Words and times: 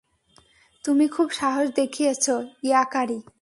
তুমি 0.83 1.07
খুব 1.07 1.29
সাহস 1.31 1.67
দেখিয়েছ, 1.75 2.29
ইয়াকারি। 2.63 3.21